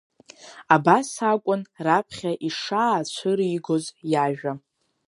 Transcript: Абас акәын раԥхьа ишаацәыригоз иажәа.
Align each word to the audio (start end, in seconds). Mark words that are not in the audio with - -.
Абас 0.75 1.09
акәын 1.31 1.61
раԥхьа 1.85 2.31
ишаацәыригоз 2.47 3.85
иажәа. 4.11 4.53